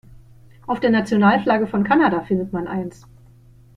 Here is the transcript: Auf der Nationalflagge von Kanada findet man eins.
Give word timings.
Auf 0.65 0.79
der 0.79 0.89
Nationalflagge 0.89 1.67
von 1.67 1.83
Kanada 1.83 2.21
findet 2.23 2.51
man 2.51 2.67
eins. 2.67 3.05